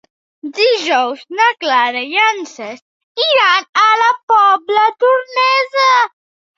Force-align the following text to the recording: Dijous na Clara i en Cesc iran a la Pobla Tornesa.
Dijous 0.59 1.21
na 1.39 1.49
Clara 1.65 2.01
i 2.15 2.19
en 2.23 2.43
Cesc 2.55 3.23
iran 3.27 3.71
a 3.85 3.87
la 4.05 4.11
Pobla 4.37 4.91
Tornesa. 5.07 5.91